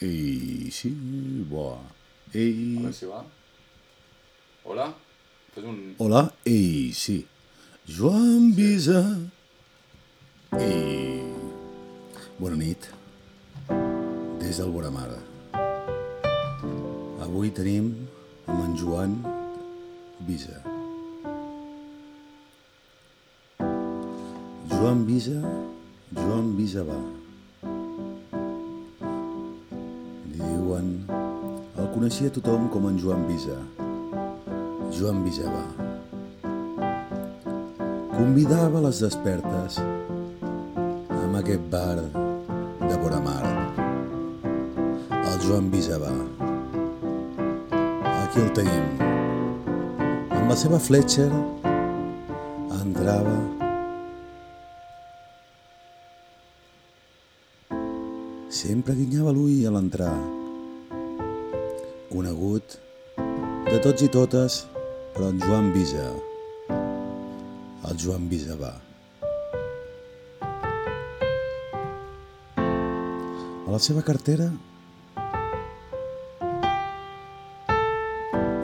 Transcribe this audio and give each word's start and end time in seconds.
Ei, 0.00 0.70
sí, 0.70 0.92
bo. 1.50 1.80
Ei... 2.32 2.76
A 2.78 2.82
veure 2.84 2.92
si 2.94 3.06
va. 3.10 3.24
Hola? 4.64 4.86
Fes 5.54 5.64
un... 5.66 5.80
Hola, 5.98 6.22
ei, 6.46 6.92
sí. 6.94 7.26
Joan 7.88 8.52
Visa. 8.54 9.02
Ei. 10.54 11.24
Bona 12.38 12.60
nit. 12.62 12.86
Des 14.38 14.62
del 14.62 14.70
Boramar. 14.70 15.10
Avui 17.26 17.50
tenim 17.50 17.90
amb 18.46 18.68
en 18.68 18.78
Joan 18.78 19.18
Visa. 20.30 20.62
Joan 24.78 25.02
Visa, 25.10 25.40
Joan 26.14 26.54
Visa 26.54 26.86
va. 26.86 27.02
Coneixia 31.98 32.30
tothom 32.30 32.68
com 32.70 32.84
en 32.86 32.98
Joan 33.02 33.24
Visa. 33.26 33.56
Joan 34.94 35.24
Visa 35.24 35.50
va. 35.50 35.64
Convidava 38.12 38.82
les 38.84 39.00
despertes 39.02 39.80
amb 39.82 41.40
aquest 41.40 41.66
bar 41.72 41.98
de 42.84 43.00
Boramar. 43.02 43.42
El 45.10 45.42
Joan 45.42 45.72
Visa 45.74 45.98
va. 45.98 46.14
Aquí 48.14 48.46
el 48.46 48.54
tenim. 48.54 48.88
Amb 50.38 50.46
la 50.54 50.62
seva 50.62 50.78
Fletcher 50.78 51.30
entrava 52.78 53.38
Sempre 58.48 58.94
guinyava 58.94 59.34
l'ull 59.34 59.66
a 59.66 59.74
l'entrar. 59.74 60.37
Conegut 62.08 62.78
de 63.68 63.78
tots 63.84 64.00
i 64.00 64.06
totes, 64.08 64.54
però 65.12 65.26
en 65.28 65.40
Joan 65.42 65.66
Visa. 65.74 66.06
El 67.84 67.98
Joan 68.00 68.24
Visa 68.30 68.56
va. 68.56 68.70
A 72.56 73.74
la 73.74 73.80
seva 73.84 74.00
cartera, 74.06 74.48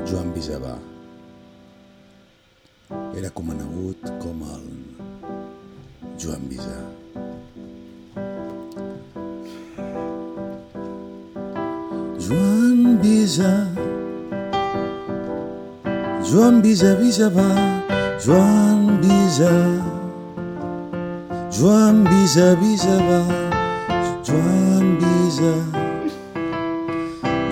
Joan 0.08 0.32
Visa 0.32 0.56
va. 0.64 0.78
Era 3.12 3.28
conegut 3.36 4.08
com 4.24 4.40
el 4.56 4.68
Joan 6.16 6.48
Visa. 6.48 6.80
Joan 12.24 12.98
Visa. 13.02 13.68
Joan 16.24 16.62
Visa, 16.62 16.96
Visa 16.96 17.28
va. 17.28 17.48
Joan 18.24 18.98
Visa. 19.02 19.52
Joan 21.52 22.04
Visa, 22.08 22.56
Visa 22.56 22.96
va. 23.08 23.20
Joan 24.24 24.96
Visa. 25.00 25.54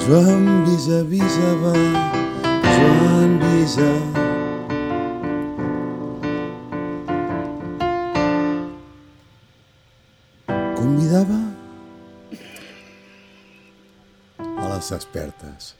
Joan 0.07 0.65
Visa, 0.65 1.05
Visa 1.05 1.51
va. 1.61 1.77
Joan 2.73 3.31
Visa. 3.45 3.91
Convidava 10.77 11.62
a 14.83 14.85
les 14.85 14.93
expertes. 14.93 15.75